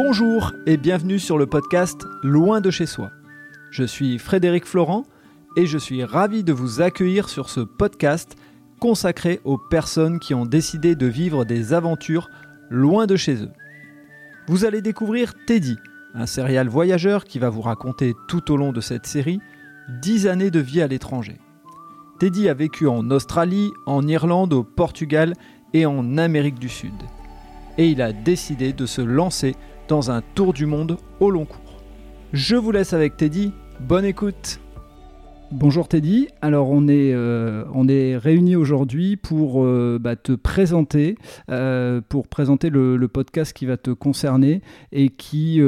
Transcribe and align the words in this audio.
Bonjour 0.00 0.52
et 0.64 0.76
bienvenue 0.76 1.18
sur 1.18 1.38
le 1.38 1.46
podcast 1.46 2.06
Loin 2.22 2.60
de 2.60 2.70
chez 2.70 2.86
soi. 2.86 3.10
Je 3.72 3.82
suis 3.82 4.20
Frédéric 4.20 4.64
Florent 4.64 5.04
et 5.56 5.66
je 5.66 5.76
suis 5.76 6.04
ravi 6.04 6.44
de 6.44 6.52
vous 6.52 6.80
accueillir 6.80 7.28
sur 7.28 7.50
ce 7.50 7.58
podcast 7.58 8.36
consacré 8.78 9.40
aux 9.42 9.58
personnes 9.58 10.20
qui 10.20 10.34
ont 10.34 10.46
décidé 10.46 10.94
de 10.94 11.06
vivre 11.06 11.44
des 11.44 11.72
aventures 11.72 12.30
loin 12.70 13.06
de 13.06 13.16
chez 13.16 13.42
eux. 13.42 13.50
Vous 14.46 14.64
allez 14.64 14.82
découvrir 14.82 15.34
Teddy, 15.48 15.76
un 16.14 16.26
serial 16.26 16.68
voyageur 16.68 17.24
qui 17.24 17.40
va 17.40 17.50
vous 17.50 17.62
raconter 17.62 18.14
tout 18.28 18.52
au 18.52 18.56
long 18.56 18.70
de 18.70 18.80
cette 18.80 19.06
série 19.06 19.40
10 20.00 20.28
années 20.28 20.52
de 20.52 20.60
vie 20.60 20.80
à 20.80 20.86
l'étranger. 20.86 21.38
Teddy 22.20 22.48
a 22.48 22.54
vécu 22.54 22.86
en 22.86 23.10
Australie, 23.10 23.72
en 23.84 24.06
Irlande, 24.06 24.52
au 24.52 24.62
Portugal 24.62 25.32
et 25.74 25.86
en 25.86 26.18
Amérique 26.18 26.60
du 26.60 26.68
Sud. 26.68 26.94
Et 27.78 27.88
il 27.88 28.00
a 28.00 28.12
décidé 28.12 28.72
de 28.72 28.86
se 28.86 29.00
lancer 29.00 29.56
dans 29.88 30.10
un 30.10 30.22
tour 30.34 30.52
du 30.52 30.66
monde 30.66 30.98
au 31.18 31.30
long 31.30 31.46
cours. 31.46 31.82
Je 32.32 32.56
vous 32.56 32.70
laisse 32.70 32.92
avec 32.92 33.16
Teddy, 33.16 33.52
bonne 33.80 34.04
écoute 34.04 34.60
Bonjour 35.50 35.88
Teddy, 35.88 36.28
alors 36.42 36.68
on 36.68 36.88
est, 36.88 37.14
euh, 37.14 37.64
on 37.72 37.88
est 37.88 38.18
réunis 38.18 38.54
aujourd'hui 38.54 39.16
pour 39.16 39.64
euh, 39.64 39.98
bah, 39.98 40.14
te 40.14 40.32
présenter, 40.32 41.16
euh, 41.50 42.02
pour 42.06 42.28
présenter 42.28 42.68
le, 42.68 42.98
podcast 43.08 43.54
qui 43.54 43.64
va 43.64 43.78
te 43.78 43.90
concerner 43.90 44.60
et 44.92 45.08
qui 45.08 45.58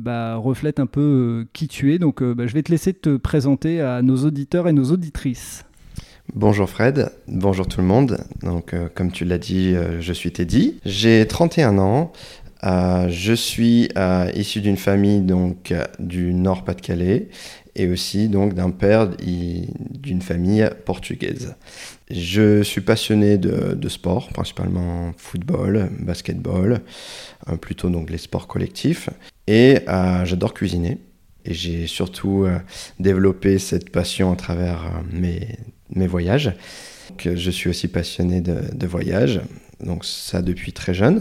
bah, 0.00 0.36
reflète 0.36 0.80
un 0.80 0.86
peu 0.86 1.46
qui 1.52 1.68
tu 1.68 1.92
es. 1.92 1.98
Donc 1.98 2.22
bah, 2.22 2.46
je 2.46 2.54
vais 2.54 2.62
te 2.62 2.70
laisser 2.70 2.94
te 2.94 3.18
présenter 3.18 3.82
à 3.82 4.00
nos 4.00 4.16
auditeurs 4.24 4.66
et 4.66 4.72
nos 4.72 4.92
auditrices. 4.92 5.66
Bonjour 6.34 6.68
Fred, 6.68 7.10
bonjour 7.26 7.66
tout 7.66 7.80
le 7.80 7.86
monde. 7.86 8.18
Donc, 8.42 8.74
comme 8.94 9.10
tu 9.10 9.24
l'as 9.24 9.38
dit, 9.38 9.74
je 10.00 10.12
suis 10.12 10.32
Teddy. 10.32 10.78
J'ai 10.84 11.26
31 11.26 11.78
ans. 11.78 12.12
Je 12.62 13.32
suis 13.34 13.88
issu 14.34 14.60
d'une 14.60 14.76
famille 14.76 15.20
donc 15.20 15.72
du 15.98 16.34
Nord 16.34 16.64
Pas-de-Calais 16.64 17.28
et 17.76 17.88
aussi 17.88 18.28
donc 18.28 18.54
d'un 18.54 18.70
père 18.70 19.08
d'une 19.08 20.20
famille 20.20 20.68
portugaise. 20.84 21.54
Je 22.10 22.62
suis 22.62 22.80
passionné 22.80 23.38
de, 23.38 23.88
sport, 23.88 24.28
principalement 24.28 25.12
football, 25.16 25.88
basketball, 26.00 26.80
plutôt 27.60 27.90
donc 27.90 28.10
les 28.10 28.18
sports 28.18 28.48
collectifs, 28.48 29.10
et 29.46 29.80
j'adore 30.24 30.54
cuisiner. 30.54 30.98
Et 31.44 31.54
j'ai 31.54 31.86
surtout 31.86 32.46
développé 32.98 33.58
cette 33.58 33.90
passion 33.90 34.32
à 34.32 34.36
travers 34.36 35.02
mes 35.12 36.06
voyages. 36.06 36.52
je 37.24 37.50
suis 37.50 37.70
aussi 37.70 37.88
passionné 37.88 38.40
de, 38.40 38.86
voyage, 38.86 39.40
donc 39.80 40.04
ça 40.04 40.42
depuis 40.42 40.72
très 40.72 40.94
jeune. 40.94 41.20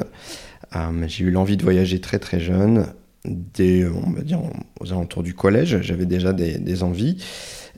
Euh, 0.76 1.06
j'ai 1.08 1.26
eu 1.26 1.32
l'envie 1.32 1.58
de 1.58 1.64
voyager 1.64 2.00
très 2.00 2.20
très 2.20 2.40
jeune, 2.40 2.88
dès, 3.26 3.86
on 3.86 4.12
va 4.12 4.22
dire, 4.22 4.42
aux 4.80 4.92
alentours 4.92 5.24
du 5.24 5.34
collège, 5.34 5.82
j'avais 5.82 6.06
déjà 6.06 6.34
des, 6.34 6.84
envies. 6.84 7.18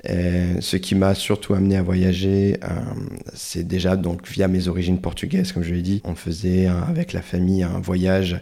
ce 0.06 0.76
qui 0.76 0.96
m'a 0.96 1.16
surtout 1.16 1.54
amené 1.54 1.76
à 1.78 1.82
voyager, 1.82 2.58
euh, 2.64 2.68
c'est 3.34 3.68
déjà 3.68 3.96
donc 3.96 4.28
via 4.28 4.48
mes 4.48 4.68
origines 4.68 5.00
portugaises, 5.00 5.52
comme 5.52 5.64
je 5.64 5.74
l'ai 5.74 5.82
dit. 5.82 6.02
On 6.04 6.16
faisait 6.16 6.68
avec 6.68 7.14
la 7.14 7.22
famille 7.22 7.64
un 7.64 7.80
voyage 7.80 8.42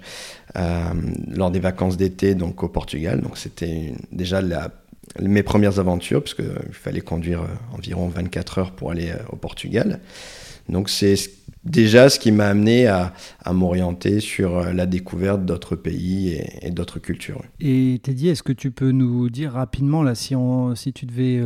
euh, 0.57 0.93
lors 1.27 1.51
des 1.51 1.59
vacances 1.59 1.97
d'été 1.97 2.33
donc 2.33 2.63
au 2.63 2.69
Portugal. 2.69 3.21
Donc 3.21 3.37
c'était 3.37 3.93
déjà 4.11 4.41
mes 5.21 5.43
premières 5.43 5.79
aventures, 5.79 6.23
parce 6.23 6.33
qu'il 6.33 6.45
fallait 6.71 7.01
conduire 7.01 7.41
euh, 7.41 7.77
environ 7.77 8.07
24 8.07 8.57
heures 8.57 8.71
pour 8.71 8.91
aller 8.91 9.11
euh, 9.11 9.17
au 9.31 9.35
Portugal. 9.35 9.99
Donc 10.69 10.89
c'est 10.89 11.15
déjà 11.69 12.09
ce 12.09 12.19
qui 12.19 12.31
m'a 12.31 12.47
amené 12.47 12.87
à, 12.87 13.13
m'orienter 13.51 14.19
sur 14.19 14.57
euh, 14.57 14.73
la 14.73 14.85
découverte 14.85 15.45
d'autres 15.45 15.75
pays 15.75 16.39
et, 16.61 16.71
d'autres 16.71 16.99
cultures. 16.99 17.41
Et 17.59 17.99
Teddy, 18.03 18.29
est-ce 18.29 18.43
que 18.43 18.53
tu 18.53 18.71
peux 18.71 18.91
nous 18.91 19.29
dire 19.29 19.53
rapidement, 19.53 20.03
là, 20.03 20.15
si, 20.15 20.35
on, 20.35 20.75
si 20.75 20.93
tu 20.93 21.05
devais 21.05 21.41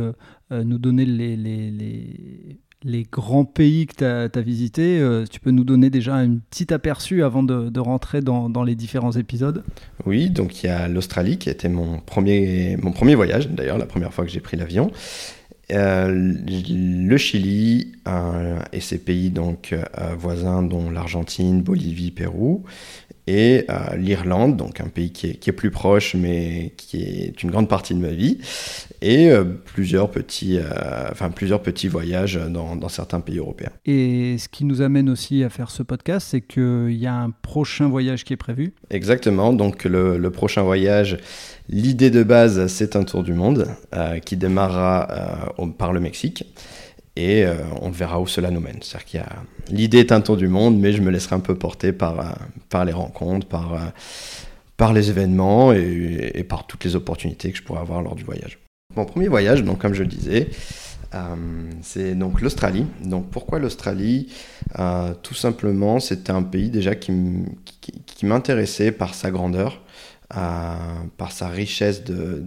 nous 0.50 0.78
donner 0.78 1.06
les, 1.06 1.36
les 1.36 2.58
les 2.84 3.06
grands 3.10 3.44
pays 3.44 3.86
que 3.86 3.94
tu 4.30 4.38
as, 4.38 4.42
visités. 4.42 4.98
Euh, 4.98 5.24
tu 5.30 5.40
peux 5.40 5.50
nous 5.50 5.64
donner 5.64 5.90
déjà 5.90 6.14
un 6.14 6.36
petit 6.36 6.72
aperçu 6.72 7.22
avant 7.22 7.42
de, 7.42 7.80
rentrer 7.80 8.20
dans, 8.20 8.64
les 8.64 8.74
différents 8.74 9.12
épisodes? 9.12 9.64
Oui, 10.06 10.30
donc 10.30 10.62
il 10.62 10.66
y 10.66 10.70
a 10.70 10.88
l'Australie 10.88 11.38
qui 11.38 11.50
était 11.50 11.68
mon 11.68 11.98
premier, 11.98 12.76
mon 12.80 12.92
premier 12.92 13.14
voyage, 13.14 13.48
d'ailleurs 13.48 13.78
la 13.78 13.86
première 13.86 14.12
fois 14.12 14.24
que 14.24 14.30
j'ai 14.30 14.40
pris 14.40 14.56
l'avion. 14.56 14.90
Euh, 15.72 16.08
le 16.08 17.16
Chili 17.16 17.92
euh, 18.06 18.60
et 18.72 18.80
ses 18.80 18.98
pays 18.98 19.30
donc 19.30 19.74
voisins 20.18 20.62
dont 20.62 20.90
l'Argentine, 20.90 21.62
Bolivie, 21.62 22.10
Pérou 22.10 22.64
et 23.32 23.66
l'Irlande, 23.96 24.56
donc 24.56 24.80
un 24.80 24.88
pays 24.88 25.10
qui 25.10 25.26
est, 25.28 25.52
plus 25.52 25.70
proche 25.70 26.14
mais 26.14 26.72
qui 26.76 27.02
est 27.02 27.42
une 27.42 27.50
grande 27.50 27.68
partie 27.68 27.94
de 27.94 28.00
ma 28.00 28.08
vie, 28.08 28.38
et 29.00 29.30
euh, 29.30 29.44
plusieurs, 29.44 30.10
petits, 30.10 30.58
euh, 30.58 31.10
enfin, 31.10 31.30
plusieurs 31.30 31.62
petits 31.62 31.88
voyages 31.88 32.38
dans, 32.48 32.76
dans, 32.76 32.88
certains 32.88 33.20
pays 33.20 33.38
européens. 33.38 33.70
Et 33.86 34.36
ce 34.38 34.48
qui 34.48 34.64
nous 34.64 34.82
amène 34.82 35.08
aussi 35.08 35.42
à 35.44 35.50
faire 35.50 35.70
ce 35.70 35.82
podcast, 35.82 36.28
c'est 36.30 36.40
qu'il 36.40 36.96
y 36.96 37.06
a 37.06 37.14
un 37.14 37.30
prochain 37.30 37.88
voyage 37.88 38.24
qui 38.24 38.32
est 38.32 38.36
prévu. 38.36 38.72
Exactement, 38.90 39.52
donc 39.52 39.84
le, 39.84 40.18
le 40.18 40.30
prochain 40.30 40.62
voyage, 40.62 41.18
l'idée 41.68 42.10
de 42.10 42.22
base, 42.22 42.66
c'est 42.68 42.96
un 42.96 43.04
tour 43.04 43.22
du 43.22 43.32
monde 43.32 43.66
euh, 43.94 44.18
qui 44.18 44.36
démarrera 44.36 45.52
par 45.78 45.92
le 45.92 46.00
Mexique 46.00 46.44
et 47.16 47.44
on 47.80 47.90
verra 47.90 48.20
où 48.20 48.26
cela 48.26 48.50
nous 48.50 48.60
mène. 48.60 48.78
C'est-à-dire 48.80 49.04
qu'il 49.04 49.20
y 49.20 49.22
a 49.22 49.28
l'idée 49.68 49.98
est 49.98 50.12
un 50.12 50.20
tour 50.20 50.36
du 50.36 50.48
monde, 50.48 50.78
mais 50.78 50.92
je 50.92 51.02
me 51.02 51.10
laisserai 51.10 51.36
un 51.36 51.40
peu 51.40 51.54
porter 51.54 51.92
par, 51.92 52.38
par 52.70 52.84
les 52.84 52.92
rencontres, 52.92 53.46
par, 53.46 53.92
par 54.76 54.92
les 54.92 55.10
événements 55.10 55.72
et, 55.72 56.44
par 56.48 56.66
toutes 56.66 56.84
les 56.84 56.96
opportunités 56.96 57.52
que 57.52 57.58
je 57.58 57.62
pourrais 57.62 57.80
avoir 57.80 58.02
lors 58.02 58.16
du 58.16 58.24
voyage. 58.24 58.58
Mon 58.96 59.04
premier 59.04 59.28
voyage, 59.28 59.62
donc 59.62 59.78
comme 59.78 59.94
je 59.94 60.02
le 60.02 60.08
disais, 60.08 60.50
euh, 61.14 61.36
c'est 61.82 62.14
donc 62.14 62.40
l'Australie. 62.40 62.86
Donc 63.04 63.30
pourquoi 63.30 63.58
l'Australie? 63.58 64.32
Euh, 64.78 65.14
Tout 65.22 65.34
simplement, 65.34 66.00
c'était 66.00 66.32
un 66.32 66.42
pays 66.42 66.70
déjà 66.70 66.94
qui, 66.94 67.12
m'intéressait 68.22 68.92
par 68.92 69.14
sa 69.14 69.30
grandeur, 69.30 69.82
euh, 70.36 70.74
par 71.16 71.32
sa 71.32 71.48
richesse 71.48 72.04
de, 72.04 72.42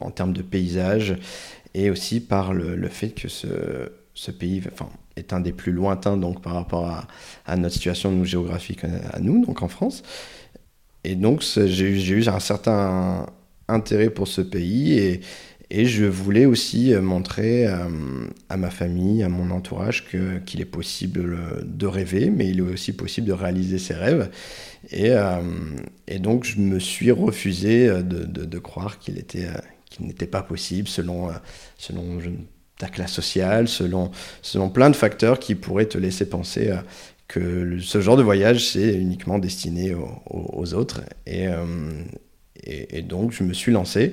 en 0.00 0.10
termes 0.10 0.32
de 0.32 0.42
paysage, 0.42 1.16
et 1.74 1.90
aussi 1.90 2.20
par 2.20 2.54
le, 2.54 2.88
fait 2.88 3.10
que 3.10 3.28
ce, 3.28 4.30
pays 4.30 4.62
est 5.16 5.32
un 5.32 5.40
des 5.40 5.52
plus 5.52 5.72
lointains 5.72 6.16
donc, 6.16 6.40
par 6.40 6.54
rapport 6.54 7.06
à, 7.46 7.56
notre 7.56 7.74
situation 7.74 8.24
géographique 8.24 8.84
à 8.84 9.18
nous, 9.18 9.44
donc 9.44 9.62
en 9.62 9.68
France. 9.68 10.02
Et 11.04 11.16
donc 11.16 11.42
j'ai 11.42 12.14
eu 12.14 12.28
un 12.28 12.40
certain 12.40 13.26
intérêt 13.68 14.10
pour 14.10 14.28
ce 14.28 14.40
pays 14.40 14.98
et, 14.98 15.20
je 15.70 16.04
voulais 16.04 16.46
aussi 16.46 16.94
euh, 16.94 17.02
montrer 17.02 17.66
euh, 17.66 17.88
à 18.48 18.56
ma 18.56 18.70
famille, 18.70 19.24
à 19.24 19.28
mon 19.28 19.50
entourage, 19.50 20.06
qu'il 20.46 20.60
est 20.60 20.66
possible 20.66 21.36
de 21.64 21.86
rêver, 21.86 22.30
mais 22.30 22.48
il 22.48 22.58
est 22.58 22.62
aussi 22.62 22.92
possible 22.92 23.26
de 23.26 23.32
réaliser 23.32 23.78
ses 23.80 23.94
rêves. 23.94 24.30
Et, 24.92 25.10
euh, 25.10 25.40
donc, 26.20 26.44
je 26.44 26.60
me 26.60 26.78
suis 26.78 27.10
refusé 27.10 27.88
de, 28.04 28.58
croire 28.60 29.00
qu'il 29.00 29.18
était, 29.18 29.48
qu'il 29.94 30.06
n'était 30.06 30.26
pas 30.26 30.42
possible 30.42 30.88
selon, 30.88 31.30
selon 31.78 32.20
ta 32.78 32.88
classe 32.88 33.12
sociale, 33.12 33.68
selon, 33.68 34.10
selon 34.42 34.70
plein 34.70 34.90
de 34.90 34.96
facteurs 34.96 35.38
qui 35.38 35.54
pourraient 35.54 35.86
te 35.86 35.98
laisser 35.98 36.28
penser 36.28 36.72
que 37.28 37.78
ce 37.80 38.00
genre 38.00 38.16
de 38.16 38.22
voyage, 38.22 38.68
c'est 38.70 38.94
uniquement 38.94 39.38
destiné 39.38 39.94
aux, 39.94 40.74
autres. 40.74 41.02
Et, 41.26 41.48
et, 42.66 43.02
donc, 43.02 43.32
je 43.32 43.42
me 43.42 43.52
suis 43.52 43.72
lancé 43.72 44.12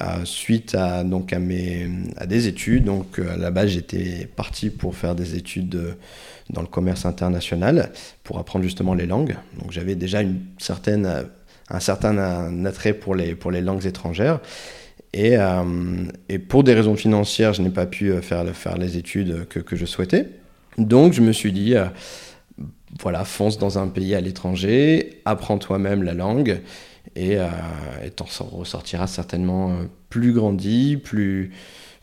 euh, 0.00 0.24
suite 0.24 0.74
à, 0.74 1.04
donc, 1.04 1.32
à, 1.32 1.38
mes, 1.38 1.88
à 2.16 2.26
des 2.26 2.48
études. 2.48 2.84
Donc, 2.84 3.18
euh, 3.18 3.34
à 3.34 3.36
la 3.36 3.50
base, 3.50 3.68
j'étais 3.70 4.26
parti 4.26 4.70
pour 4.70 4.96
faire 4.96 5.14
des 5.14 5.36
études 5.36 5.96
dans 6.50 6.60
le 6.60 6.66
commerce 6.66 7.06
international 7.06 7.92
pour 8.22 8.38
apprendre 8.38 8.64
justement 8.64 8.94
les 8.94 9.06
langues. 9.06 9.36
Donc, 9.60 9.70
j'avais 9.70 9.94
déjà 9.94 10.22
une 10.22 10.40
certaine, 10.58 11.26
un 11.68 11.80
certain 11.80 12.64
attrait 12.64 12.94
pour 12.94 13.14
les, 13.14 13.34
pour 13.34 13.50
les 13.50 13.60
langues 13.60 13.86
étrangères. 13.86 14.40
Et, 15.14 15.38
euh, 15.38 15.62
et 16.28 16.38
pour 16.38 16.62
des 16.62 16.74
raisons 16.74 16.96
financières, 16.96 17.54
je 17.54 17.62
n'ai 17.62 17.70
pas 17.70 17.86
pu 17.86 18.12
faire, 18.20 18.44
faire 18.54 18.76
les 18.76 18.98
études 18.98 19.46
que, 19.48 19.60
que 19.60 19.76
je 19.76 19.86
souhaitais. 19.86 20.28
Donc, 20.76 21.14
je 21.14 21.22
me 21.22 21.32
suis 21.32 21.52
dit 21.52 21.74
voilà, 23.00 23.24
fonce 23.24 23.58
dans 23.58 23.78
un 23.78 23.88
pays 23.88 24.14
à 24.14 24.20
l'étranger, 24.20 25.20
apprends 25.24 25.58
toi-même 25.58 26.02
la 26.02 26.14
langue 26.14 26.60
et 27.16 27.36
euh, 27.38 27.46
t'en 28.14 28.24
ressortiras 28.24 29.06
certainement 29.06 29.70
euh, 29.70 29.84
plus 30.08 30.32
grandi, 30.32 30.96
plus, 30.96 31.52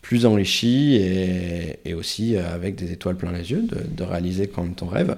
plus 0.01 0.25
enrichi 0.25 0.95
et, 0.95 1.79
et 1.85 1.93
aussi 1.93 2.35
euh, 2.35 2.53
avec 2.53 2.75
des 2.75 2.91
étoiles 2.91 3.15
plein 3.15 3.31
les 3.31 3.51
yeux 3.51 3.63
de, 3.63 3.77
de 3.95 4.03
réaliser 4.03 4.47
comme 4.47 4.73
ton 4.73 4.87
rêve. 4.87 5.17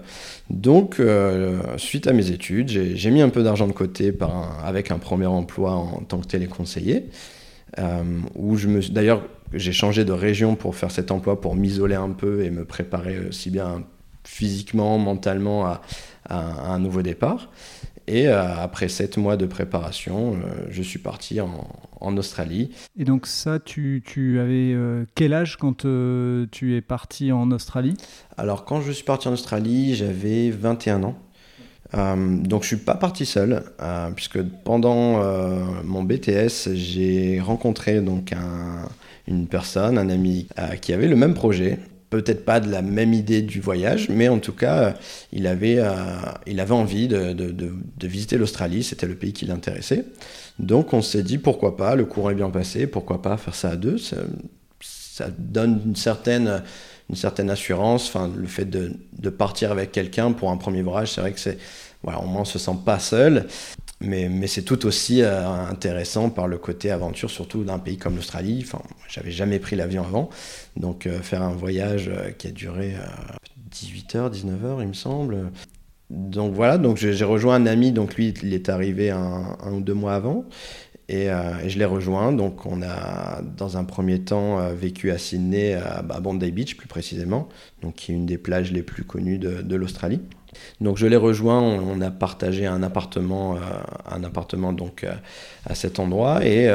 Donc, 0.50 1.00
euh, 1.00 1.62
suite 1.78 2.08
à 2.08 2.14
mes 2.14 2.32
études, 2.32 2.70
j'ai 2.70 3.12
mis 3.12 3.22
un 3.22 3.30
peu 3.30 3.44
d'argent 3.44 3.68
de 3.68 3.74
côté 3.74 4.14
avec 4.64 4.92
un 4.92 5.00
premier 5.00 5.28
emploi 5.28 5.74
en 5.74 6.02
tant 6.08 6.20
que 6.20 6.28
téléconseiller, 6.28 6.98
euh, 6.98 7.43
où 8.36 8.56
je 8.56 8.68
me 8.68 8.82
d'ailleurs 8.82 9.24
j'ai 9.54 9.72
changé 9.72 10.06
de 10.06 10.12
région 10.12 10.56
pour 10.56 10.76
faire 10.76 10.92
cet 10.92 11.12
emploi 11.12 11.40
pour 11.40 11.56
m'isoler 11.56 11.96
un 11.96 12.10
peu 12.10 12.44
et 12.44 12.50
me 12.50 12.66
préparer 12.66 13.28
aussi 13.28 13.50
bien 13.50 13.84
physiquement, 14.24 14.98
mentalement 14.98 15.66
à, 15.66 15.82
à, 16.28 16.40
à 16.40 16.74
un 16.74 16.80
nouveau 16.80 17.02
départ. 17.02 17.50
Et 18.08 18.28
après 18.28 18.90
sept 18.90 19.18
mois 19.18 19.38
de 19.38 19.46
préparation, 19.46 20.38
je 20.70 20.82
suis 20.82 21.00
parti 21.00 21.40
en, 21.40 21.68
en, 22.02 22.18
Australie. 22.18 22.72
Et 22.98 23.06
donc 23.06 23.28
ça, 23.28 23.60
tu, 23.60 24.04
tu 24.06 24.40
avais 24.40 24.76
quel 25.16 25.34
âge 25.34 25.58
quand 25.58 25.86
tu 26.52 26.76
es 26.76 26.82
parti 26.82 27.32
en 27.32 27.50
Australie? 27.52 27.96
Alors 28.36 28.66
quand 28.66 28.82
je 28.82 28.92
suis 28.92 29.06
parti 29.06 29.30
en 29.30 29.34
Australie, 29.34 29.96
j'avais 29.96 30.50
21 30.50 31.04
ans. 31.04 31.23
Euh, 31.96 32.38
donc 32.38 32.64
je 32.64 32.68
suis 32.68 32.78
pas 32.78 32.96
parti 32.96 33.26
seul, 33.26 33.64
euh, 33.82 34.10
puisque 34.12 34.42
pendant 34.42 35.22
euh, 35.22 35.64
mon 35.84 36.04
BTS, 36.04 36.74
j'ai 36.74 37.40
rencontré 37.40 38.02
donc 38.02 38.34
une 39.28 39.48
personne, 39.48 39.98
un 39.98 40.10
ami, 40.10 40.48
qui 40.82 40.94
avait 40.94 41.08
le 41.08 41.16
même 41.16 41.34
projet. 41.34 41.80
Peut-être 42.10 42.46
pas 42.46 42.60
de 42.60 42.70
la 42.70 42.84
même 42.84 43.14
idée 43.14 43.42
du 43.42 43.60
voyage, 43.60 44.08
mais 44.10 44.28
en 44.28 44.38
tout 44.38 44.54
cas, 44.54 44.94
il, 45.32 45.48
avait, 45.48 45.80
il 46.46 46.60
avait 46.60 46.74
envie 46.74 47.08
de, 47.08 47.74
visiter 48.04 48.38
l'Australie, 48.38 48.84
c'était 48.84 49.08
le 49.08 49.16
pays 49.16 49.34
qui 49.34 49.46
l'intéressait. 49.46 50.06
Donc 50.60 50.94
on 50.94 51.02
s'est 51.02 51.24
dit 51.24 51.40
pourquoi 51.40 51.76
pas, 51.76 51.96
le 51.96 52.06
courant 52.06 52.30
est 52.30 52.36
bien 52.36 52.52
passé, 52.52 52.86
pourquoi 52.86 53.24
pas 53.24 53.38
faire 53.38 53.56
ça 53.56 53.72
à 53.72 53.76
deux, 53.76 53.98
ça 53.98 55.28
donne 55.38 55.82
une 55.86 55.96
certaine 55.96 56.62
une 57.10 57.16
certaine 57.16 57.50
assurance. 57.50 58.08
Enfin, 58.08 58.32
le 58.36 58.48
fait 58.48 58.66
de, 58.66 58.94
de 59.18 59.30
partir 59.30 59.72
avec 59.72 59.92
quelqu'un 59.92 60.32
pour 60.32 60.52
un 60.52 60.58
premier 60.58 60.82
voyage, 60.82 61.14
c'est 61.14 61.22
vrai 61.22 61.32
que 61.32 61.40
c'est, 61.40 61.58
voilà, 62.04 62.20
au 62.20 62.26
moins 62.26 62.42
on 62.42 62.46
se 62.46 62.60
sent 62.60 62.78
pas 62.86 63.00
seul. 63.00 63.48
Mais, 64.02 64.28
mais 64.28 64.48
c'est 64.48 64.64
tout 64.64 64.86
aussi 64.86 65.22
euh, 65.22 65.48
intéressant 65.48 66.30
par 66.30 66.48
le 66.48 66.58
côté 66.58 66.92
aventure, 66.92 67.30
surtout 67.32 67.64
d'un 67.64 67.80
pays 67.80 67.98
comme 67.98 68.16
l'Australie. 68.16 68.62
Enfin, 68.66 68.82
j'avais 69.08 69.32
jamais 69.32 69.60
pris 69.60 69.78
l'avion 69.78 70.04
avant, 70.04 70.30
donc 70.76 71.08
euh, 71.08 71.22
faire 71.22 71.42
un 71.42 71.54
voyage 71.54 72.10
euh, 72.10 72.32
qui 72.32 72.48
a 72.48 72.52
duré 72.52 72.96
18h, 73.72 74.30
19h, 74.30 74.82
il 74.82 74.88
me 74.88 74.94
semble. 74.94 75.52
Donc 76.10 76.54
voilà, 76.54 76.78
donc 76.78 76.98
j'ai 76.98 77.24
rejoint 77.24 77.56
un 77.56 77.66
ami, 77.66 77.92
donc 77.92 78.16
lui 78.16 78.34
il 78.44 78.54
est 78.54 78.70
arrivé 78.70 79.10
un, 79.10 79.58
un 79.64 79.72
ou 79.72 79.80
deux 79.80 79.94
mois 79.94 80.14
avant, 80.14 80.46
euh, 81.12 81.60
et, 81.64 81.70
je 81.70 81.80
l'ai 81.80 81.86
rejoint. 81.86 82.32
Donc, 82.32 82.66
on 82.66 82.82
a, 82.82 83.42
dans 83.42 83.78
un 83.78 83.84
premier 83.84 84.20
temps, 84.20 84.60
euh, 84.60 84.74
vécu 84.74 85.12
à 85.12 85.18
Sydney, 85.18 85.74
à, 85.74 86.02
Bondi 86.02 86.52
Beach 86.52 86.78
plus 86.78 86.88
précisément, 86.88 87.50
donc 87.82 87.96
qui 87.96 88.12
est 88.12 88.16
une 88.16 88.26
des 88.26 88.38
plages 88.38 88.72
les 88.72 88.84
plus 88.84 89.04
connues 89.04 89.38
de, 89.38 89.76
l'Australie. 89.76 90.22
Donc, 90.82 90.98
je 90.98 91.08
l'ai 91.08 91.16
rejoint. 91.16 91.62
On, 91.62 92.02
a 92.02 92.12
partagé 92.12 92.66
un 92.66 92.84
appartement, 92.84 93.56
euh, 93.56 93.60
un 94.10 94.24
appartement 94.24 94.74
donc 94.74 95.06
à 95.66 95.76
cet 95.76 96.00
endroit. 96.00 96.46
Et, 96.46 96.72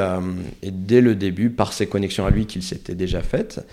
et, 0.63 0.71
dès 0.71 1.01
le 1.01 1.15
début, 1.15 1.49
par 1.49 1.73
ses 1.73 1.87
connexions 1.87 2.25
à 2.25 2.29
lui 2.29 2.45
qu'il 2.45 2.63
s'était 2.63 2.95
déjà 2.95 3.21
faites, 3.21 3.65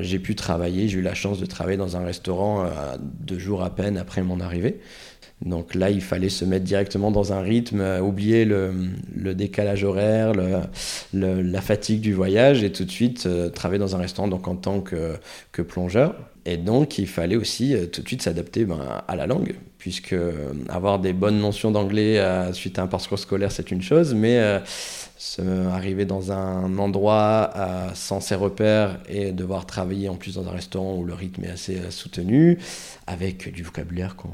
j'ai 0.00 0.18
pu 0.18 0.34
travailler. 0.34 0.88
J'ai 0.88 0.98
eu 0.98 1.02
la 1.02 1.14
chance 1.14 1.38
de 1.38 1.46
travailler 1.46 1.76
dans 1.76 1.96
un 1.96 2.04
restaurant 2.04 2.66
deux 3.20 3.38
jours 3.38 3.62
à 3.62 3.70
peine 3.70 3.96
après 3.96 4.22
mon 4.22 4.40
arrivée. 4.40 4.80
Donc 5.44 5.74
là, 5.74 5.90
il 5.90 6.00
fallait 6.00 6.28
se 6.28 6.44
mettre 6.44 6.64
directement 6.64 7.10
dans 7.10 7.32
un 7.32 7.40
rythme, 7.40 7.80
euh, 7.80 8.00
oublier 8.00 8.44
le, 8.44 8.72
décalage 9.34 9.84
horaire, 9.84 10.32
la 11.12 11.60
fatigue 11.60 12.00
du 12.00 12.14
voyage 12.14 12.62
et 12.62 12.72
tout 12.72 12.84
de 12.84 12.90
suite 12.90 13.26
euh, 13.26 13.50
travailler 13.50 13.80
dans 13.80 13.96
un 13.96 13.98
restaurant 13.98 14.28
donc 14.28 14.48
en 14.48 14.56
tant 14.56 14.80
que, 14.80 15.18
plongeur. 15.62 16.14
Et 16.46 16.56
donc, 16.56 16.98
il 16.98 17.06
fallait 17.06 17.36
aussi 17.36 17.74
euh, 17.74 17.86
tout 17.86 18.02
de 18.02 18.06
suite 18.06 18.22
s'adapter 18.22 18.64
ben, 18.64 19.02
à 19.06 19.16
la 19.16 19.26
langue, 19.26 19.54
puisque 19.78 20.14
avoir 20.68 20.98
des 20.98 21.12
bonnes 21.12 21.40
notions 21.40 21.70
d'anglais 21.70 22.22
suite 22.52 22.78
à 22.78 22.82
un 22.82 22.86
parcours 22.86 23.18
scolaire, 23.18 23.52
c'est 23.52 23.70
une 23.70 23.82
chose, 23.82 24.14
mais 24.14 24.40
arriver 25.70 26.06
dans 26.06 26.32
un 26.32 26.78
endroit 26.78 27.52
sans 27.92 28.20
ses 28.20 28.34
repères 28.34 28.98
et 29.10 29.32
devoir 29.32 29.66
travailler 29.66 30.08
en 30.08 30.14
plus 30.14 30.36
dans 30.36 30.48
un 30.48 30.52
restaurant 30.52 30.96
où 30.96 31.04
le 31.04 31.12
rythme 31.12 31.44
est 31.44 31.50
assez 31.50 31.90
soutenu, 31.90 32.58
avec 33.06 33.52
du 33.52 33.62
vocabulaire 33.62 34.16
qu'on 34.16 34.30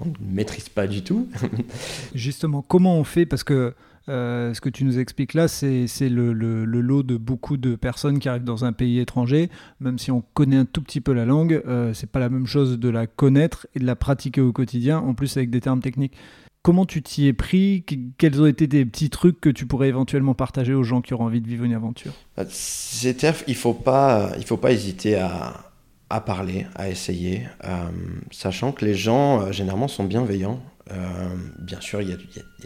on 0.00 0.06
ne 0.06 0.12
maîtrise 0.34 0.68
pas 0.68 0.86
du 0.86 1.02
tout. 1.02 1.28
Justement, 2.14 2.62
comment 2.62 2.96
on 2.98 3.04
fait? 3.04 3.26
Parce 3.26 3.44
que 3.44 3.74
euh, 4.08 4.54
ce 4.54 4.60
que 4.60 4.68
tu 4.68 4.84
nous 4.84 4.98
expliques 4.98 5.34
là, 5.34 5.48
c'est 5.48 5.86
le, 6.08 6.32
lot 6.32 7.02
de 7.02 7.16
beaucoup 7.16 7.56
de 7.56 7.76
personnes 7.76 8.18
qui 8.18 8.28
arrivent 8.28 8.44
dans 8.44 8.64
un 8.64 8.72
pays 8.72 8.98
étranger. 8.98 9.50
Même 9.80 9.98
si 9.98 10.10
on 10.10 10.22
connaît 10.34 10.56
un 10.56 10.64
tout 10.64 10.82
petit 10.82 11.00
peu 11.00 11.12
la 11.12 11.24
langue, 11.24 11.62
euh, 11.66 11.92
c'est 11.94 12.10
pas 12.10 12.18
la 12.18 12.28
même 12.28 12.46
chose 12.46 12.78
de 12.78 12.88
la 12.88 13.06
connaître 13.06 13.66
et 13.74 13.78
de 13.78 13.86
la 13.86 13.96
pratiquer 13.96 14.40
au 14.40 14.52
quotidien, 14.52 14.98
en 14.98 15.14
plus 15.14 15.36
avec 15.36 15.50
des 15.50 15.60
termes 15.60 15.80
techniques. 15.80 16.14
Comment 16.62 16.84
tu 16.84 17.02
t'y 17.02 17.26
es 17.26 17.32
pris? 17.32 17.84
Quels 18.18 18.42
ont 18.42 18.46
été 18.46 18.66
des 18.66 18.84
petits 18.84 19.08
trucs 19.08 19.40
que 19.40 19.48
tu 19.48 19.64
pourrais 19.64 19.88
éventuellement 19.88 20.34
partager 20.34 20.74
aux 20.74 20.82
gens 20.82 21.00
qui 21.00 21.14
auront 21.14 21.24
envie 21.24 21.40
de 21.40 21.48
vivre 21.48 21.64
une 21.64 21.72
aventure? 21.72 22.12
Bah, 22.36 22.44
Il 22.46 23.14
ne 23.48 23.54
faut, 23.54 23.72
pas, 23.72 24.32
il 24.36 24.44
faut 24.44 24.58
pas 24.58 24.70
hésiter 24.70 25.16
à, 25.16 25.70
à 26.10 26.20
parler, 26.20 26.66
à 26.74 26.90
essayer, 26.90 27.46
euh, 27.64 27.88
sachant 28.32 28.72
que 28.72 28.84
les 28.84 28.94
gens 28.94 29.40
euh, 29.40 29.52
généralement 29.52 29.88
sont 29.88 30.04
bienveillants. 30.04 30.60
Euh, 30.92 31.28
bien 31.58 31.80
sûr, 31.80 32.02
il 32.02 32.08
y, 32.10 32.12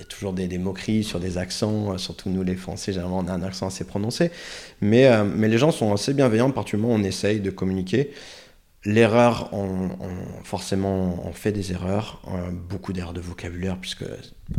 a, 0.00 0.05
toujours 0.05 0.32
des, 0.32 0.59
moqueries 0.59 1.05
sur 1.05 1.21
des 1.21 1.38
accents, 1.38 1.99
surtout 1.99 2.31
nous 2.31 2.43
les 2.43 2.56
Français, 2.56 2.93
généralement 2.93 3.19
on 3.19 3.29
a 3.29 3.32
un 3.32 3.43
accent 3.43 3.67
assez 3.67 3.85
prononcé, 3.85 4.31
mais, 4.81 5.11
mais 5.25 5.49
les 5.49 5.59
gens 5.59 5.71
sont 5.71 5.93
assez 5.93 6.15
bienveillants 6.15 6.50
à 6.50 6.65
on 6.75 7.03
essaye 7.03 7.41
de 7.41 7.50
communiquer. 7.50 8.12
L'erreur, 8.87 9.49
on, 9.53 9.91
forcément, 10.43 11.26
on 11.26 11.32
fait 11.32 11.53
des 11.53 11.73
erreurs, 11.73 12.23
beaucoup 12.69 12.93
d'erreurs 12.93 13.15
de 13.15 13.21
vocabulaire, 13.21 13.79
puisque 13.79 14.05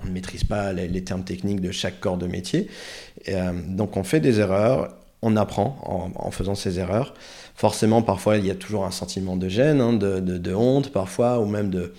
on 0.02 0.08
ne 0.08 0.12
maîtrise 0.12 0.44
pas 0.44 0.74
les, 0.74 1.04
termes 1.04 1.24
techniques 1.24 1.62
de 1.62 1.72
chaque 1.72 2.00
corps 2.00 2.18
de 2.18 2.28
métier. 2.28 2.68
donc 3.68 3.98
on 3.98 4.04
fait 4.04 4.20
des 4.20 4.40
erreurs, 4.40 4.96
on 5.22 5.36
apprend 5.36 5.80
en, 5.84 6.12
en 6.24 6.32
faisant 6.32 6.56
ces 6.56 6.80
erreurs 6.80 7.14
forcément, 7.56 8.02
parfois, 8.02 8.38
il 8.38 8.46
y 8.46 8.52
a 8.52 8.56
toujours 8.56 8.86
un 8.86 8.92
sentiment 8.92 9.38
de 9.38 9.50
gêne, 9.50 9.82
hein, 9.82 9.94
de, 9.94 10.54
honte, 10.54 10.92
parfois, 10.92 11.40
ou 11.40 11.46
même 11.46 11.72
de. 11.72 11.94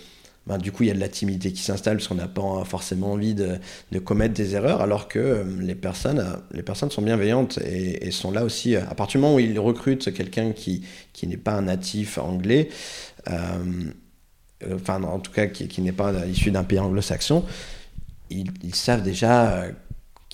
Ben, 0.46 0.58
du 0.58 0.70
coup, 0.70 0.84
il 0.84 0.86
y 0.86 0.90
a 0.92 0.94
de 0.94 1.00
la 1.00 1.08
timidité 1.08 1.52
qui 1.52 1.62
s'installe 1.62 1.96
parce 1.96 2.06
qu'on 2.06 2.14
n'a 2.14 2.28
pas 2.28 2.64
forcément 2.64 3.12
envie 3.12 3.34
de, 3.34 3.58
commettre 3.98 4.34
des 4.34 4.54
erreurs, 4.54 4.80
alors 4.80 5.08
que 5.08 5.18
euh, 5.18 5.44
les, 5.60 5.74
personnes, 5.74 6.20
euh, 6.20 6.36
les 6.52 6.62
personnes 6.62 6.90
sont 6.90 7.02
bienveillantes 7.02 7.58
et, 7.58 8.12
sont 8.12 8.30
là 8.30 8.44
aussi. 8.44 8.76
Euh, 8.76 8.82
à 8.88 8.94
partir 8.94 9.18
du 9.18 9.24
moment 9.24 9.34
où 9.36 9.40
ils 9.40 9.58
recrutent 9.58 10.14
quelqu'un 10.14 10.52
qui, 10.52 10.84
qui 11.12 11.26
n'est 11.26 11.36
pas 11.36 11.54
un 11.54 11.62
natif 11.62 12.18
anglais, 12.18 12.68
enfin, 14.72 15.02
en 15.02 15.18
tout 15.18 15.32
cas, 15.32 15.46
qui, 15.46 15.82
n'est 15.82 15.92
pas 15.92 16.12
issu 16.26 16.52
d'un 16.52 16.62
pays 16.62 16.78
anglo-saxon, 16.78 17.44
ils, 18.30 18.74
savent 18.74 19.02
déjà 19.02 19.64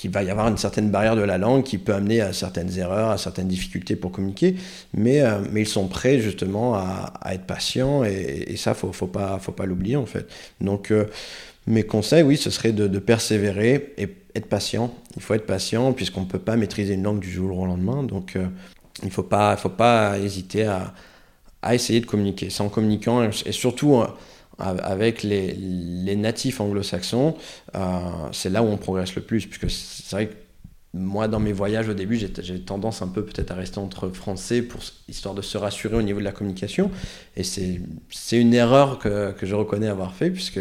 qu'il 0.02 0.10
va 0.10 0.25
y 0.25 0.31
avoir 0.31 0.49
une 0.49 0.56
certaine 0.56 0.90
barrière 0.90 1.14
de 1.14 1.22
la 1.22 1.38
langue 1.38 1.62
qui 1.62 1.78
peut 1.78 1.94
amener 1.94 2.20
à 2.20 2.32
certaines 2.32 2.76
erreurs, 2.76 3.10
à 3.10 3.19
certaines 3.19 3.46
difficultés 3.46 3.94
pour 3.94 4.10
communiquer, 4.10 4.56
mais, 4.93 5.20
euh, 5.20 5.38
mais 5.52 5.60
ils 5.60 5.69
sont 5.69 5.87
prêts 5.87 6.19
justement 6.19 6.75
à, 6.75 7.12
être 7.31 7.44
patients 7.44 8.02
et, 8.02 8.56
ça, 8.56 8.75
faut, 8.75 8.93
faut 8.93 9.06
pas, 9.06 9.38
faut 9.38 9.52
pas 9.52 9.64
l'oublier 9.64 9.94
en 9.94 10.04
fait. 10.04 10.26
Donc, 10.60 10.91
euh, 10.91 11.05
mes 11.69 11.84
conseils, 11.84 12.24
oui, 12.24 12.36
ce 12.36 12.50
serait 12.50 12.72
de, 12.72 12.98
persévérer 12.98 13.94
et 13.96 14.08
être 14.34 14.46
patient. 14.46 14.93
Il 15.15 15.22
faut 15.22 15.34
être 15.34 15.46
patient 15.46 15.93
puisqu'on 15.93 16.22
ne 16.22 16.26
peut 16.26 16.41
pas 16.41 16.56
maîtriser 16.56 16.94
une 16.94 17.05
langue 17.05 17.20
du 17.20 17.31
jour 17.31 17.56
au 17.56 17.67
lendemain, 17.67 18.03
donc 18.03 18.34
euh, 18.34 18.48
il 19.03 19.06
ne 19.06 19.12
faut 19.12 19.22
pas, 19.22 19.56
faut 19.56 19.69
pas 19.69 20.19
hésiter 20.19 20.65
à, 20.65 20.94
à 21.62 21.76
essayer 21.76 22.00
de 22.00 22.06
communiquer. 22.06 22.50
C'est 22.50 22.65
en 22.65 22.69
communiquant 22.69 23.22
et 23.22 23.53
surtout 23.53 24.03
avec 24.58 25.22
les, 25.22 26.16
natifs 26.16 26.60
anglo-saxons, 26.60 27.36
euh, 27.74 28.00
c'est 28.32 28.50
là 28.50 28.62
où 28.62 28.66
on 28.66 28.76
progresse 28.76 29.14
le 29.14 29.22
plus, 29.22 29.46
puisque 29.46 29.70
c'est 29.70 30.14
vrai 30.14 30.26
que 30.28 30.34
moi, 30.94 31.26
dans 31.26 31.40
mes 31.40 31.52
voyages 31.52 31.88
au 31.88 31.94
début, 31.94 32.18
j'ai 32.18 32.60
tendance 32.60 33.00
un 33.00 33.08
peu 33.08 33.24
peut-être 33.24 33.50
à 33.50 33.54
rester 33.54 33.78
entre 33.78 34.10
français 34.10 34.60
pour 34.60 34.82
histoire 35.08 35.34
de 35.34 35.40
se 35.40 35.56
rassurer 35.56 35.96
au 35.96 36.02
niveau 36.02 36.20
de 36.20 36.24
la 36.24 36.32
communication. 36.32 36.90
Et 37.34 37.44
c'est 37.44 37.80
une 38.32 38.52
erreur 38.52 38.98
que, 38.98 39.34
je 39.40 39.54
reconnais 39.54 39.88
avoir 39.88 40.14
fait, 40.14 40.30
puisque 40.30 40.60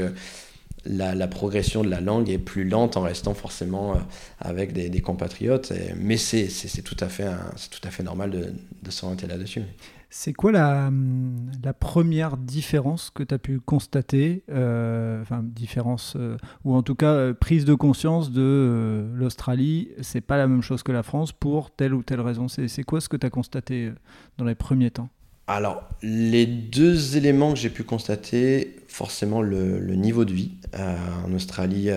la, 0.86 1.28
progression 1.28 1.84
de 1.84 1.90
la 1.90 2.00
langue 2.00 2.30
est 2.30 2.38
plus 2.38 2.64
lente 2.64 2.96
en 2.96 3.02
restant 3.02 3.34
forcément 3.34 3.92
euh, 3.92 3.98
avec 4.40 4.72
des, 4.72 5.02
compatriotes. 5.02 5.74
mais 5.98 6.16
c'est 6.16 6.48
tout, 6.82 6.96
à 7.02 7.10
fait 7.10 8.04
normal 8.04 8.32
de, 8.32 8.54
de 8.84 8.92
s'orienter 8.92 9.28
là-dessus. 9.28 9.64
C'est 10.14 10.34
quoi 10.34 10.52
la, 10.52 10.92
la, 11.64 11.74
première 11.74 12.36
différence 12.36 13.12
que 13.12 13.24
tu 13.24 13.34
as 13.34 13.40
pu 13.40 13.62
constater, 13.62 14.44
euh, 14.52 15.22
enfin 15.22 15.42
différence, 15.42 16.16
euh, 16.18 16.36
ou 16.66 16.76
en 16.76 16.84
tout 16.84 16.96
cas 16.96 17.14
euh, 17.14 17.34
prise 17.34 17.64
de 17.64 17.74
conscience 17.76 18.30
de 18.30 19.06
l'Australie, 19.16 19.88
c'est 20.02 20.20
pas 20.20 20.36
la 20.36 20.48
même 20.48 20.62
chose 20.62 20.84
que 20.84 20.92
la 20.92 21.02
France 21.02 21.32
pour 21.32 21.72
telle 21.72 21.94
ou 21.94 22.04
telle 22.04 22.20
raison? 22.20 22.50
C'est 22.50 22.84
quoi 22.84 23.00
ce 23.00 23.08
que 23.08 23.16
tu 23.16 23.26
as 23.26 23.30
constaté 23.30 23.94
dans 24.38 24.44
les 24.44 24.54
premiers 24.54 24.92
temps? 24.92 25.08
Alors, 25.48 25.88
les 26.04 26.46
deux 26.46 27.16
éléments 27.16 27.54
que 27.54 27.60
j'ai 27.60 27.70
pu 27.70 27.84
constater, 27.84 28.76
forcément 28.90 29.42
le, 29.42 29.96
niveau 29.96 30.26
de 30.26 30.34
vie. 30.34 30.52
en 30.78 31.34
Australie, 31.34 31.90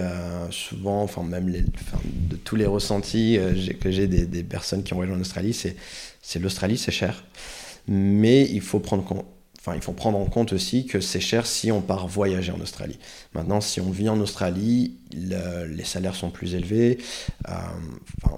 souvent, 0.51 1.03
enfin 1.03 1.25
même 1.25 1.51
de 1.51 2.37
tous 2.37 2.55
les 2.55 2.67
ressentis 2.67 3.41
que 3.81 3.91
j'ai 3.91 4.07
des, 4.07 4.27
des, 4.27 4.45
personnes 4.45 4.85
qui 4.85 4.95
ont 4.95 4.99
rejoint 4.99 5.17
l'Australie, 5.17 5.53
c'est 5.53 6.39
l'Australie, 6.39 6.79
c'est 6.79 6.93
cher 6.93 7.25
mais 7.89 8.49
il 8.51 8.61
faut 8.61 8.81
prendre 8.81 10.19
en 10.19 10.25
compte 10.27 10.53
aussi 10.53 10.87
que 10.87 11.01
c'est 11.01 11.21
cher 11.21 11.47
si 11.47 11.73
on 11.73 11.81
part 11.81 12.07
voyager 12.07 12.53
en 12.53 12.61
Australie. 12.61 12.99
Maintenant, 13.35 13.61
si 13.61 13.81
on 13.81 13.91
vit 13.91 14.09
en 14.09 14.21
Australie, 14.21 14.97
les 15.13 15.85
salaires 15.85 16.15
sont 16.15 16.31
plus 16.31 16.55
élevés. 16.55 16.99
Euh, 17.49 17.53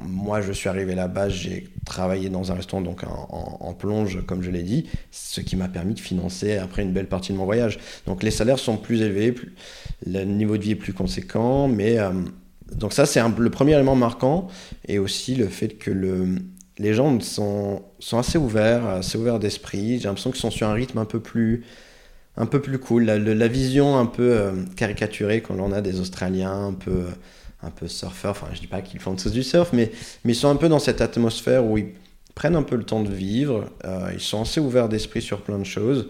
moi, 0.02 0.40
je 0.40 0.52
suis 0.52 0.68
arrivé 0.68 0.94
là-bas, 0.94 1.28
j'ai 1.28 1.68
travaillé 1.84 2.28
dans 2.28 2.52
un 2.52 2.54
restaurant 2.54 2.82
donc 2.82 3.02
en, 3.04 3.74
plonge, 3.74 4.24
comme 4.26 4.42
je 4.42 4.50
l'ai 4.50 4.62
dit, 4.62 4.86
ce 5.10 5.40
qui 5.40 5.56
m'a 5.56 5.68
permis 5.68 5.94
de 5.94 6.00
financer 6.00 6.56
après 6.56 6.82
une 6.82 6.92
belle 6.92 7.08
partie 7.08 7.32
de 7.32 7.38
mon 7.38 7.44
voyage. 7.44 7.78
Donc, 8.06 8.22
les 8.22 8.30
salaires 8.30 8.58
sont 8.58 8.76
plus 8.76 9.02
élevés, 9.02 9.34
le 10.06 10.24
niveau 10.24 10.56
de 10.56 10.62
vie 10.62 10.72
est 10.72 10.76
plus 10.76 10.92
conséquent, 10.92 11.68
mais 11.68 11.98
euh, 11.98 12.10
donc 12.74 12.92
ça, 12.92 13.06
c'est 13.06 13.20
le 13.20 13.50
premier 13.50 13.74
élément 13.74 13.94
marquant, 13.94 14.48
et 14.88 14.98
aussi 14.98 15.34
le 15.34 15.48
fait 15.48 15.78
que 15.78 15.90
le 15.90 16.36
les 16.78 16.94
gens 16.94 17.18
sont, 17.20 17.82
sont 17.98 18.18
assez 18.18 18.38
ouverts, 18.38 18.86
assez 18.86 19.16
ouverts 19.16 19.38
d'esprit. 19.38 19.98
J'ai 19.98 20.04
l'impression 20.04 20.30
qu'ils 20.30 20.40
sont 20.40 20.50
sur 20.50 20.68
un 20.68 20.74
rythme 20.74 20.98
un 20.98 21.04
peu 21.04 21.20
plus, 21.20 21.64
un 22.36 22.46
peu 22.46 22.60
plus 22.60 22.78
cool. 22.78 23.04
La, 23.04 23.48
vision 23.48 23.96
un 23.96 24.06
peu 24.06 24.32
euh, 24.32 24.52
caricaturée 24.76 25.40
qu'on 25.40 25.58
en 25.58 25.72
a 25.72 25.80
des 25.80 26.00
Australiens, 26.00 26.66
un 26.66 26.72
peu, 26.74 27.06
un 27.62 27.70
peu 27.70 27.88
surfeurs. 27.88 28.32
Enfin, 28.32 28.48
je 28.52 28.60
dis 28.60 28.66
pas 28.66 28.82
qu'ils 28.82 29.00
font 29.00 29.16
tous 29.16 29.32
du 29.32 29.42
surf, 29.42 29.72
mais, 29.72 29.90
mais 30.24 30.32
ils 30.32 30.36
sont 30.36 30.48
un 30.48 30.56
peu 30.56 30.68
dans 30.68 30.78
cette 30.78 31.00
atmosphère 31.00 31.64
où 31.64 31.78
ils 31.78 31.94
prennent 32.34 32.56
un 32.56 32.62
peu 32.62 32.76
le 32.76 32.84
temps 32.84 33.02
de 33.02 33.12
vivre. 33.12 33.70
Euh, 33.86 34.10
ils 34.12 34.20
sont 34.20 34.42
assez 34.42 34.60
ouverts 34.60 34.90
d'esprit 34.90 35.22
sur 35.22 35.40
plein 35.40 35.58
de 35.58 35.64
choses. 35.64 36.08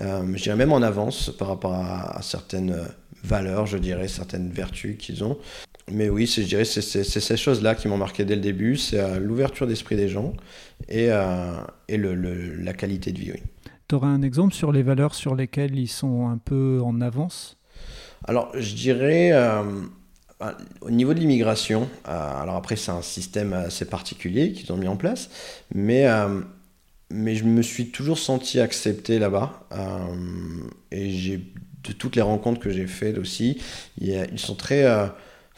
Euh, 0.00 0.22
je 0.34 0.42
dirais 0.42 0.56
même 0.56 0.72
en 0.72 0.82
avance 0.82 1.30
par 1.38 1.48
rapport 1.48 1.74
à, 1.74 2.18
à 2.18 2.22
certaines 2.22 2.76
valeurs, 3.22 3.66
je 3.66 3.78
dirais, 3.78 4.08
certaines 4.08 4.50
vertus 4.50 4.96
qu'ils 4.98 5.22
ont 5.22 5.38
mais 5.92 6.08
oui, 6.08 6.26
je 6.26 6.42
dirais 6.42 6.64
c'est 6.64 6.80
ces 6.82 7.36
choses-là 7.36 7.74
qui 7.74 7.88
m'ont 7.88 7.96
marqué 7.96 8.24
dès 8.24 8.34
le 8.36 8.40
début, 8.40 8.76
c'est 8.76 8.98
euh, 8.98 9.18
l'ouverture 9.18 9.66
d'esprit 9.66 9.96
des 9.96 10.08
gens 10.08 10.32
et, 10.88 11.08
euh, 11.10 11.52
et 11.88 11.96
le, 11.96 12.14
la 12.56 12.72
qualité 12.72 13.12
de 13.12 13.18
vie. 13.18 13.32
Oui. 13.32 13.42
Tu 13.88 13.94
aurais 13.94 14.08
un 14.08 14.22
exemple 14.22 14.54
sur 14.54 14.72
les 14.72 14.82
valeurs 14.82 15.14
sur 15.14 15.34
lesquelles 15.34 15.78
ils 15.78 15.88
sont 15.88 16.28
un 16.28 16.38
peu 16.38 16.80
en 16.84 17.00
avance? 17.00 17.56
Alors, 18.24 18.52
je 18.54 18.74
dirais, 18.74 19.30
euh, 19.32 19.62
bah, 20.38 20.56
au 20.80 20.90
niveau 20.90 21.14
de 21.14 21.18
l'immigration, 21.18 21.88
alors 22.04 22.56
après 22.56 22.76
c'est 22.76 22.92
un 22.92 23.02
système 23.02 23.52
assez 23.52 23.84
particulier 23.84 24.52
qu'ils 24.52 24.72
ont 24.72 24.76
mis 24.76 24.88
en 24.88 24.96
place, 24.96 25.30
mais, 25.74 26.06
mais 27.10 27.34
je 27.34 27.44
me 27.44 27.62
suis 27.62 27.90
toujours 27.90 28.18
senti 28.18 28.60
accepté 28.60 29.18
là-bas. 29.18 29.66
et 30.92 31.10
j'ai 31.10 31.38
de 31.82 31.92
toutes 31.92 32.14
les 32.14 32.22
rencontres 32.22 32.60
que 32.60 32.70
j'ai 32.70 32.86
faites 32.86 33.18
aussi, 33.18 33.60
ils 34.00 34.38
sont 34.38 34.54
très 34.54 34.84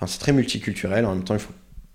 c'est 0.07 0.19
très 0.19 0.33
multiculturel. 0.33 1.05
En 1.05 1.15
même 1.15 1.25
temps, 1.25 1.35
il 1.35 1.41
faut 1.41 1.53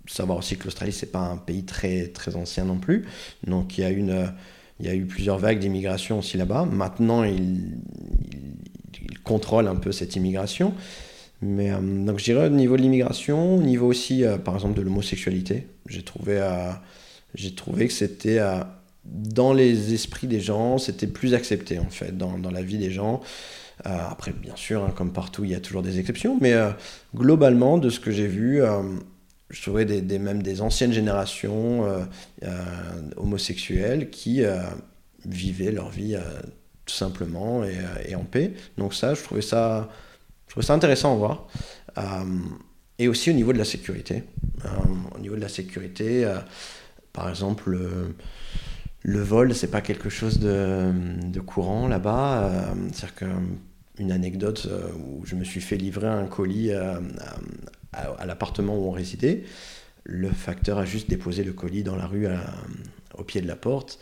savoir 0.08 0.38
aussi 0.38 0.58
que 0.58 0.66
l'Australie, 0.66 0.92
c'est 0.92 1.12
pas 1.12 1.20
un 1.20 1.38
pays 1.38 1.64
très, 1.64 2.08
très 2.08 2.36
ancien 2.36 2.66
non 2.66 2.78
plus. 2.78 3.06
Donc, 3.46 3.78
il 3.78 3.82
y 3.82 3.84
a, 3.84 3.90
une, 3.90 4.32
il 4.80 4.86
y 4.86 4.90
a 4.90 4.96
eu 4.96 5.06
plusieurs 5.06 5.38
vagues 5.38 5.60
d'immigration 5.60 6.20
aussi 6.20 6.38
là-bas. 6.38 6.66
Maintenant, 6.66 7.24
ils 7.24 7.80
il, 9.02 9.20
contrôlent 9.20 9.68
un 9.68 9.76
peu 9.76 9.92
cette 9.92 10.16
immigration. 10.16 10.74
Mais 11.42 11.72
euh, 11.72 11.80
donc, 11.80 12.20
je 12.20 12.24
dirais 12.26 12.48
au 12.48 12.50
niveau 12.50 12.78
de 12.78 12.82
l'immigration, 12.82 13.56
au 13.58 13.62
niveau 13.62 13.88
aussi, 13.88 14.24
euh, 14.24 14.38
par 14.38 14.56
exemple, 14.56 14.76
de 14.76 14.82
l'homosexualité, 14.82 15.68
j'ai 15.88 16.02
trouvé, 16.02 16.38
euh, 16.38 16.72
j'ai 17.36 17.54
trouvé 17.54 17.88
que 17.88 17.94
c'était 17.94 18.40
dans 19.08 19.54
les 19.54 19.94
esprits 19.94 20.28
des 20.28 20.40
gens, 20.40 20.78
c'était 20.78 21.08
plus 21.08 21.34
accepté 21.34 21.80
en 21.80 21.90
fait, 21.90 22.18
dans, 22.18 22.38
dans 22.38 22.52
la 22.52 22.62
vie 22.62 22.78
des 22.78 22.92
gens. 22.92 23.22
Euh, 23.86 23.98
après, 24.10 24.32
bien 24.32 24.56
sûr, 24.56 24.84
hein, 24.84 24.94
comme 24.96 25.14
partout, 25.14 25.44
il 25.44 25.52
y 25.52 25.56
a 25.56 25.60
toujours 25.60 25.84
des 25.84 26.00
exceptions, 26.00 26.38
mais 26.42 26.54
euh, 26.54 26.72
globalement, 27.16 27.78
de 27.78 27.90
ce 27.90 28.00
que 28.00 28.12
j'ai 28.12 28.28
vu, 28.28 28.62
euh, 28.64 28.82
je 29.50 29.62
trouvais 29.62 29.86
des, 29.86 30.20
même 30.20 30.42
des 30.42 30.62
anciennes 30.62 30.92
générations 30.92 31.86
homosexuelles 33.16 34.10
qui 34.10 34.44
vivaient 35.24 35.72
leur 35.72 35.90
vie 35.90 36.18
tout 36.86 36.94
simplement 36.94 37.64
et, 37.64 38.14
en 38.16 38.26
paix. 38.26 38.52
Donc 38.78 38.94
ça, 38.94 39.14
je 39.14 39.24
trouvais 39.24 39.42
ça, 39.42 39.90
je 40.48 40.52
trouvais 40.52 40.66
ça 40.66 40.74
intéressant 40.74 41.14
à 41.14 41.16
voir. 41.16 41.48
et 43.00 43.08
aussi 43.08 43.30
au 43.30 43.34
niveau 43.34 43.54
de 43.54 43.58
la 43.58 43.64
sécurité. 43.64 44.24
au 45.16 45.20
niveau 45.20 45.38
de 45.38 45.42
la 45.42 45.48
sécurité, 45.48 46.30
par 47.14 47.30
exemple, 47.30 47.80
le, 49.04 49.22
vol, 49.22 49.54
c'est 49.54 49.72
pas 49.72 49.82
quelque 49.82 50.10
chose 50.10 50.40
de, 50.40 51.40
courant 51.46 51.88
là-bas. 51.88 52.74
C'est-à-dire 52.92 53.16
que 53.16 53.26
une 54.00 54.12
anecdote 54.12 54.68
euh, 54.70 54.90
où 54.94 55.26
je 55.26 55.36
me 55.36 55.44
suis 55.44 55.62
fait 55.62 55.78
livrer 55.78 56.08
un 56.08 56.28
colis 56.28 56.72
à, 56.72 57.00
l'appartement 58.26 58.78
où 58.78 58.88
on 58.88 58.92
résidait. 58.92 59.44
Le 60.04 60.30
facteur 60.30 60.78
a 60.78 60.86
juste 60.86 61.10
déposé 61.10 61.44
le 61.44 61.54
colis 61.54 61.84
dans 61.84 61.96
la 61.96 62.06
rue 62.06 62.28
au 63.18 63.24
pied 63.24 63.42
de 63.42 63.48
la 63.48 63.56
porte. 63.56 64.00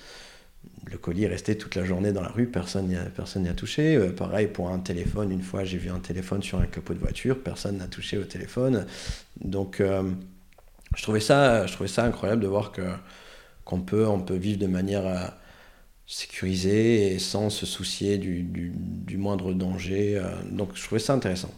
Le 0.86 0.98
colis 0.98 1.24
est 1.24 1.28
resté 1.28 1.58
toute 1.58 1.76
la 1.76 1.84
journée 1.84 2.12
dans 2.12 2.22
la 2.22 2.30
rue, 2.30 2.48
personne 2.48 2.88
n'y 2.88 3.50
a, 3.50 3.54
touché. 3.54 3.96
Euh, 3.96 4.12
pareil 4.12 4.48
pour 4.48 4.70
un 4.70 4.80
téléphone, 4.80 5.32
une 5.32 5.42
fois 5.42 5.64
j'ai 5.64 5.78
vu 5.78 5.90
un 5.90 6.00
téléphone 6.00 6.44
sur 6.44 6.60
un 6.60 6.66
capot 6.66 6.94
de 6.94 7.00
voiture, 7.00 7.42
personne 7.42 7.78
n'a 7.78 7.88
touché 7.88 8.18
au 8.18 8.24
téléphone. 8.24 8.86
Donc 9.42 9.80
euh, 9.80 10.12
je 10.96 11.02
trouvais 11.04 11.20
ça 11.20 11.66
incroyable 11.98 12.42
de 12.42 12.48
voir 12.48 12.72
que, 12.72 12.82
qu'on 13.66 13.82
peut, 13.82 14.08
on 14.08 14.22
peut 14.22 14.36
vivre 14.36 14.60
de 14.60 14.68
manière 14.68 15.34
sécurisé 16.08 17.14
et 17.14 17.20
sans 17.20 17.50
se 17.50 17.66
soucier 17.66 18.18
du, 18.18 18.44
du, 18.44 19.18
moindre 19.18 19.54
danger. 19.54 20.18
Euh, 20.18 20.30
donc 20.52 20.70
je 20.74 20.84
trouvais 20.84 21.00
ça 21.00 21.14
intéressant. 21.14 21.52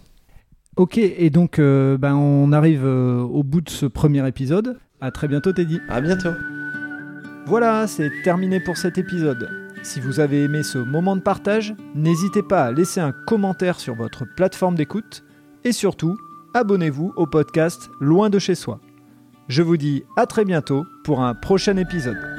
Ok, 0.76 0.98
et 0.98 1.30
donc 1.30 1.60
euh, 1.60 1.98
ben, 1.98 2.16
on 2.16 2.52
arrive 2.52 2.86
euh, 2.86 3.20
au 3.20 3.44
bout 3.44 3.62
de 3.62 3.70
ce 3.70 3.86
premier 3.86 4.26
épisode. 4.28 4.80
À 5.02 5.12
très 5.12 5.28
bientôt 5.28 5.52
Teddy. 5.52 5.80
À 5.90 6.02
bientôt. 6.02 6.32
Voilà, 7.46 7.88
c'est 7.88 8.12
terminé 8.24 8.60
pour 8.60 8.78
cet 8.78 8.98
épisode. 8.98 9.50
Si 9.84 10.00
vous 10.00 10.20
avez 10.20 10.44
aimé 10.44 10.64
ce 10.64 10.78
moment 10.78 11.16
de 11.16 11.22
partage, 11.22 11.76
n'hésitez 11.96 12.44
pas 12.44 12.66
à 12.66 12.72
laisser 12.72 13.00
un 13.00 13.14
commentaire 13.26 13.80
sur 13.80 13.96
votre 13.96 14.26
plateforme 14.36 14.76
d'écoute 14.76 15.24
et 15.64 15.72
surtout, 15.72 16.18
abonnez-vous 16.54 17.14
au 17.16 17.26
podcast 17.26 17.90
Loin 18.00 18.30
de 18.30 18.40
chez 18.40 18.56
soi. 18.56 18.80
Je 19.48 19.62
vous 19.62 19.77
dis 19.77 20.04
à 20.18 20.25
très 20.25 20.44
bientôt 20.44 20.86
pour 21.06 21.22
un 21.22 21.34
prochain 21.34 21.77
épisode. 21.77 22.37